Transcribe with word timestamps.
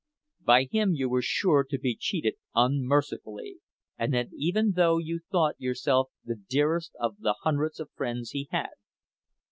By 0.43 0.63
him 0.63 0.95
you 0.95 1.07
were 1.09 1.21
sure 1.21 1.63
to 1.63 1.77
be 1.77 1.95
cheated 1.95 2.33
unmercifully, 2.55 3.57
and 3.99 4.11
that 4.15 4.29
even 4.35 4.71
though 4.71 4.97
you 4.97 5.19
thought 5.31 5.59
yourself 5.61 6.09
the 6.25 6.41
dearest 6.49 6.95
of 6.99 7.19
the 7.19 7.35
hundreds 7.43 7.79
of 7.79 7.91
friends 7.91 8.31
he 8.31 8.47
had. 8.49 8.71